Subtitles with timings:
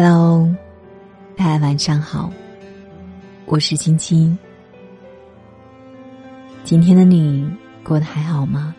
[0.00, 0.48] Hello，
[1.36, 2.32] 大家晚上好，
[3.46, 4.38] 我是青青。
[6.62, 7.50] 今天的你
[7.82, 8.72] 过得还好吗？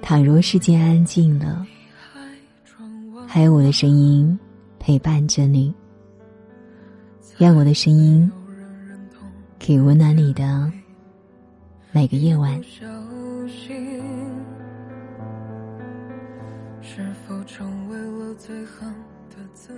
[0.00, 1.66] 倘若世界安静了，
[3.26, 4.38] 还有我的声音
[4.78, 5.74] 陪伴着你，
[7.36, 8.32] 让我的声音
[9.62, 10.72] 可以温暖你的
[11.92, 12.58] 每个夜晚。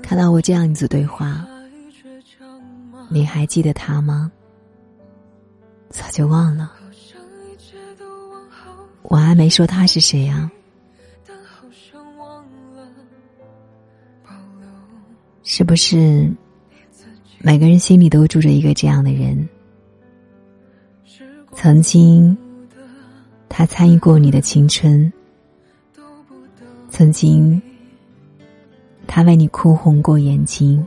[0.03, 1.47] 看到我这样一组对话，
[3.09, 4.31] 你还记得他吗？
[5.89, 6.73] 早就忘了。
[9.03, 10.51] 我还没说他是谁呀？
[15.43, 16.31] 是不是
[17.39, 19.49] 每个人心里都住着一个这样的人？
[21.53, 22.37] 曾经，
[23.49, 25.11] 他参与过你的青春；
[26.99, 27.61] 曾经，
[29.07, 30.83] 他为你哭红过眼睛；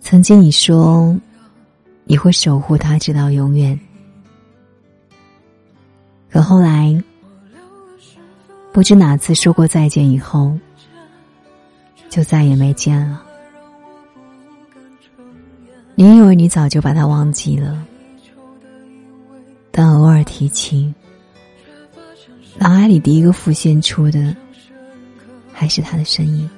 [0.00, 1.16] 曾经，你说
[2.02, 3.78] 你会守护他直到永远。
[6.28, 7.00] 可后来，
[8.72, 10.58] 不知哪次说过再见以后，
[12.08, 13.22] 就再也没见了。
[15.94, 17.86] 你以为你早就把他忘记了，
[19.70, 20.92] 但偶尔提起，
[22.60, 24.36] 脑海里第一个浮现出的，
[25.50, 26.48] 还是他的身影。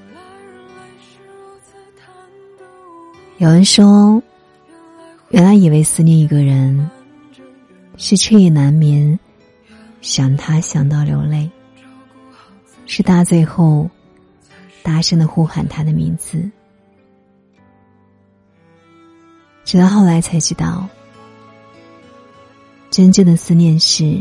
[3.38, 4.20] 有人说，
[5.28, 6.90] 原来以为思念一个人，
[7.96, 9.16] 是彻夜难眠。
[10.00, 11.48] 想他想到流泪，
[12.84, 13.88] 是他最后
[14.82, 16.50] 大声的呼喊他的名字，
[19.64, 20.88] 直到后来才知道，
[22.90, 24.20] 真正的思念是，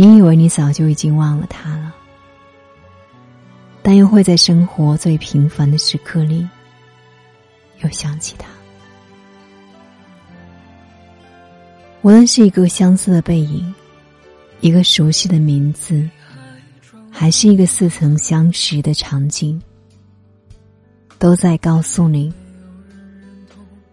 [0.00, 1.92] 你以为你早就已经忘了他了，
[3.82, 6.48] 但又会在生活最平凡的时刻里，
[7.80, 8.46] 又想起他。
[12.02, 13.74] 无论是一个相似的背影，
[14.60, 16.08] 一个熟悉的名字，
[17.10, 19.60] 还是一个似曾相识的场景，
[21.18, 22.32] 都在告诉你，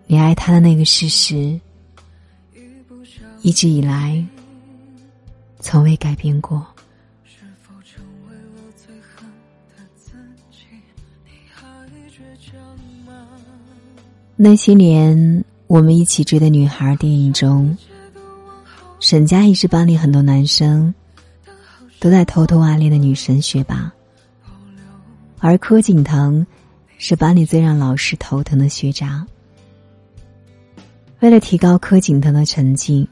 [0.06, 1.60] 你爱他的那个事实，
[3.42, 4.24] 一直以来
[5.66, 6.64] 从未改变过。
[14.36, 17.76] 那些年我们一起追的女孩电影中。
[19.00, 20.94] 沈佳宜是班里很多男生
[22.00, 23.92] 都在偷偷暗恋的女神学霸，
[25.40, 26.46] 而柯景腾
[27.00, 29.26] 是班里最让老师头疼的学渣。
[31.22, 33.10] 为了提高柯景腾的成绩，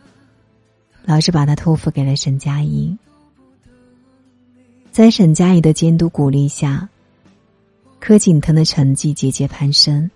[1.05, 2.97] 老师把他托付给了沈佳宜。
[4.91, 6.87] 在沈佳宜的监督鼓励下，
[7.99, 10.09] 柯景腾的成绩节节攀升。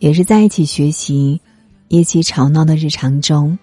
[0.00, 1.40] 也是在一起学习、
[1.88, 3.58] 一起吵闹的日常中。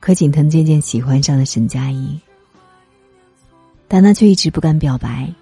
[0.00, 2.18] 柯景腾渐渐喜欢上了沈佳宜，
[3.86, 5.32] 但他却一直不敢表白，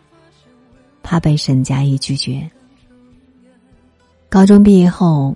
[1.03, 2.51] 怕被沈佳宜拒绝。
[4.29, 5.35] 高中毕业后，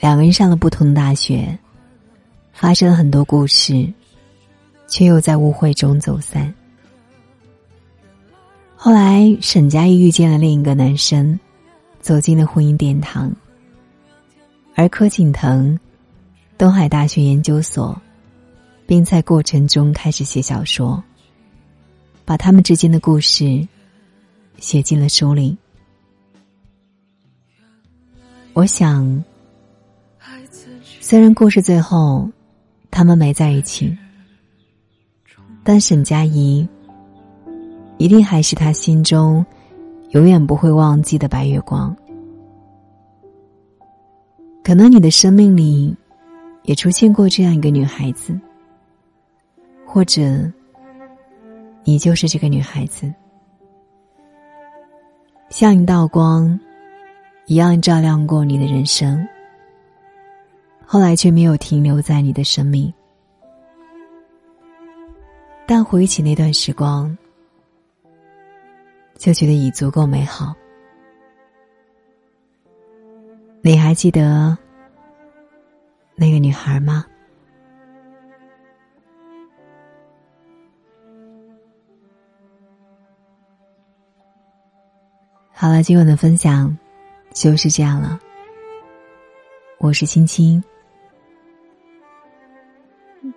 [0.00, 1.56] 两个人上了不同的大学，
[2.62, 3.92] 发生了很多故事，
[4.86, 6.54] 却又在误会中走散。
[8.76, 11.36] 后来，沈佳宜遇见了另一个男生，
[12.00, 13.34] 走进了婚姻殿堂，
[14.76, 15.76] 而柯景腾，
[16.56, 18.00] 东海大学研究所。
[18.86, 21.02] 并在过程中开始写小说，
[22.24, 23.66] 把他们之间的故事
[24.58, 25.56] 写进了书里。
[28.52, 29.24] 我想，
[31.00, 32.28] 虽然故事最后
[32.92, 33.98] 他们没在一起，
[35.64, 36.68] 但沈佳宜
[37.96, 39.44] 一定还是他心中
[40.10, 41.96] 永远不会忘记的白月光。
[44.62, 45.96] 可能你的生命里
[46.62, 48.38] 也出现过这样一个女孩子。
[49.84, 50.50] 或者，
[51.84, 53.12] 你就是这个女孩子，
[55.50, 56.58] 像一道光，
[57.46, 59.22] 一样照亮过你的人生。
[60.92, 62.92] 后来却没有停留在你的生命，
[65.66, 67.16] 但回忆起那段时光，
[69.14, 70.54] 就觉得已足够美好。
[73.62, 74.54] 你还记得
[76.14, 77.06] 那个女孩吗？
[85.54, 86.76] 好了，今晚的分享
[87.32, 88.20] 就是这样了。
[89.78, 90.62] 我是青青，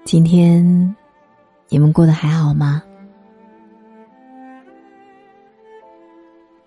[0.04, 0.96] 今天
[1.70, 2.82] 你们过得还好吗？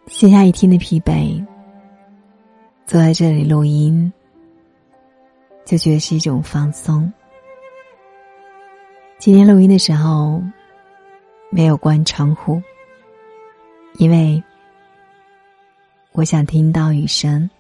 [0.07, 1.45] 卸下一天的疲惫
[2.87, 4.13] 坐在这里录音
[5.65, 7.13] 就觉得是一种放松。
[9.19, 10.41] 今天录音的时候
[11.51, 12.63] 没有关窗户
[13.95, 14.41] 因为
[16.13, 17.51] 我想听到雨声。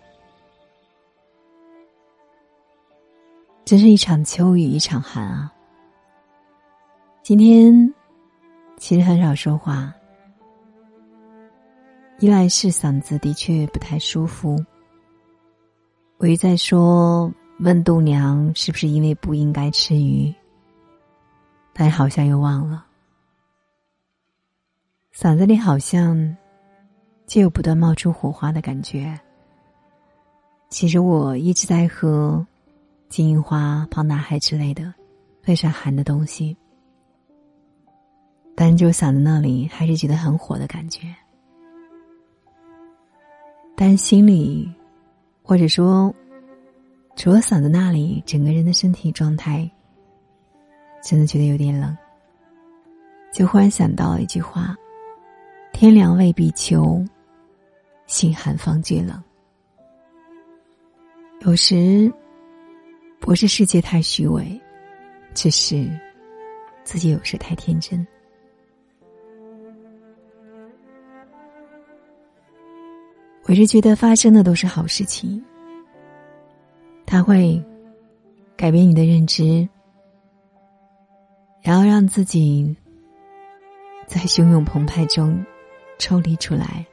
[3.69, 5.53] 真是一场秋雨一场寒啊！
[7.23, 7.93] 今天
[8.79, 9.93] 其实很少说话，
[12.19, 14.59] 一来是嗓子的确不太舒服。
[16.17, 20.35] 我一再说问度娘是不是因为不应该吃鱼，
[21.75, 22.87] 但好像又忘了，
[25.15, 26.35] 嗓子里好像
[27.26, 29.20] 就有不断冒出火花的感觉。
[30.70, 32.43] 其实我一直在喝。
[33.08, 34.93] 金银花、胖大海之类的，
[35.43, 36.55] 非常寒的东西，
[38.55, 41.14] 但就嗓子那里还是觉得很火的感觉。
[43.75, 44.70] 但心里，
[45.43, 46.14] 或者说，
[47.16, 49.70] 除了嗓子那里，整个人的身体状态，
[51.02, 51.96] 真的觉得有点冷。
[53.32, 54.76] 就忽然想到一句话
[55.72, 57.02] ：“天凉未必秋，
[58.06, 59.22] 心寒方觉冷。”
[61.40, 62.12] 有时。
[63.20, 64.61] 不是世界太虚伪，
[65.35, 65.88] 只是
[66.82, 68.06] 自己有时太天真。
[73.44, 75.43] 我是觉得发生的都是好事情，
[77.06, 77.62] 它会
[78.56, 79.67] 改变你的认知，
[81.62, 82.76] 然后让自己
[84.06, 85.43] 在汹涌澎湃中
[85.99, 86.85] 抽离出来，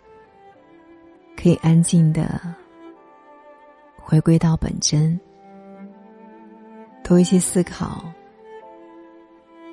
[1.36, 2.42] 可以安静的
[3.98, 5.19] 回归到本真。
[7.07, 8.03] 多一些思考，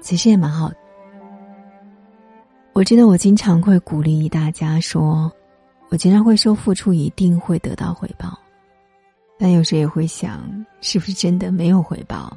[0.02, 0.70] 其实也蛮好。
[2.74, 5.32] 我记得我经常会鼓励大家说，
[5.88, 8.38] 我经常会说付出一定会得到回报，
[9.38, 10.42] 但有时也会想，
[10.82, 12.36] 是不是真的没有回报，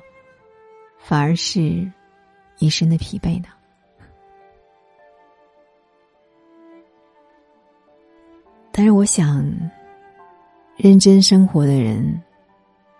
[0.97, 1.91] 反而是
[2.59, 3.49] 一身的疲惫呢？
[8.71, 9.45] 但是我想，
[10.77, 12.21] 认真生活的人，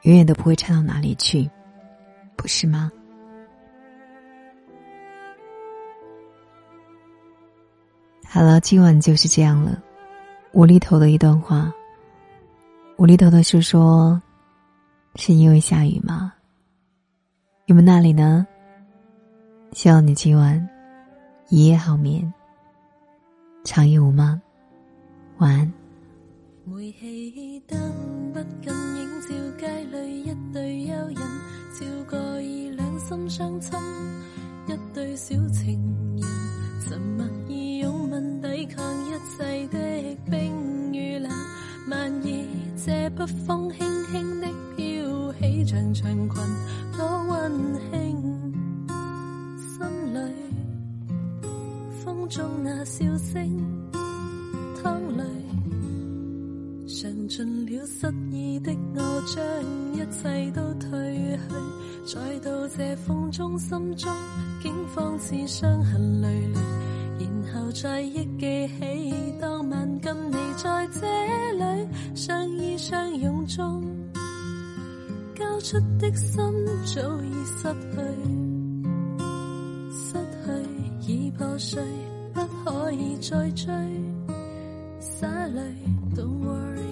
[0.01, 1.49] 永远都不会差到哪里去。
[2.35, 2.91] 不是吗？
[8.27, 9.81] 好了，今晚就是这样了。
[10.51, 11.73] 无厘头的一段话，
[12.97, 14.21] 无厘头的是说，
[15.15, 16.33] 是因为下雨吗？
[17.65, 18.45] 你们那里呢？
[19.71, 20.69] 希望你今晚
[21.49, 22.33] 一夜好眠，
[23.63, 24.39] 长夜无梦，
[25.37, 25.73] 晚安。
[31.77, 33.77] 照过二两心相亲，
[34.67, 35.77] 一对小情
[36.15, 36.25] 人，
[36.87, 41.29] 沉默而拥吻，抵抗一切的冰与冷。
[41.89, 42.21] 万儿
[42.77, 46.35] 这北风轻轻的飘起长长裙，
[46.97, 47.51] 多温
[47.91, 48.53] 馨。
[49.57, 50.17] 心里
[52.05, 53.74] 风中那笑声，
[57.35, 59.43] 尽了失意的我，将
[59.91, 60.89] 一切都褪
[61.35, 64.09] 去，再到这风中，心中
[64.63, 66.59] 竟仿似伤痕累累，
[67.19, 71.01] 然后再忆记起当晚跟你在这
[71.57, 73.83] 里相依相拥中，
[75.35, 76.37] 交出的心
[76.85, 77.99] 早已失去，
[79.91, 80.13] 失
[81.03, 81.83] 去已破碎，
[82.33, 83.67] 不可以再追，
[85.01, 85.61] 洒泪
[86.15, 86.84] ，Don't worry。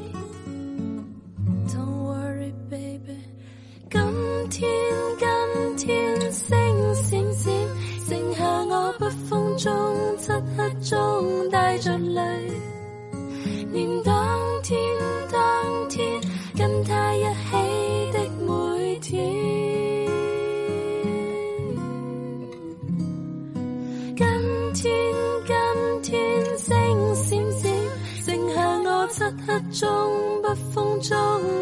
[29.84, 31.12] 中北风中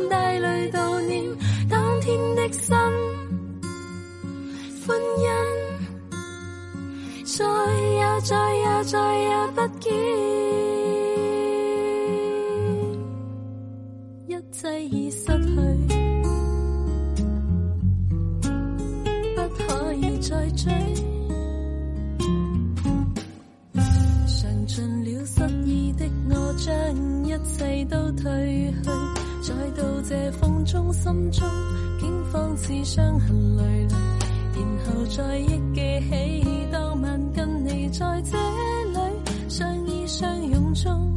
[0.08, 1.24] 带泪悼念
[1.68, 2.76] 当天的心，
[4.86, 5.26] 欢欣。
[7.26, 9.92] 再也再也再也不见，
[14.28, 15.81] 一切已失去，
[27.44, 28.24] 切都褪
[28.84, 28.90] 去，
[29.44, 31.48] 再到这风中，心中
[32.00, 33.96] 竟仿似伤痕累累，
[34.56, 37.90] 然后再忆记起当晚跟你。
[37.90, 38.42] 在这里。
[39.50, 41.14] 相依相拥中，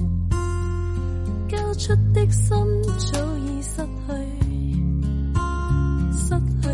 [1.48, 2.56] 交出的心
[2.98, 4.12] 早已失去，
[6.18, 6.68] 失去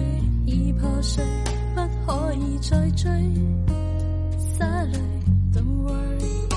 [0.46, 1.22] 已破碎，
[1.74, 3.10] 不可以再追。
[4.38, 4.98] 洒泪
[5.52, 6.49] ，Don't worry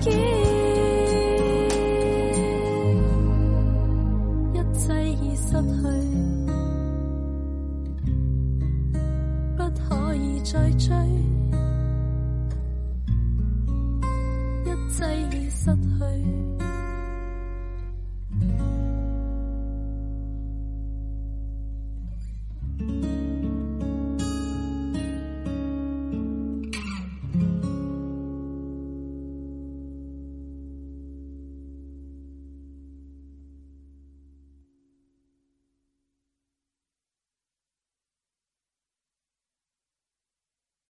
[0.00, 0.53] 再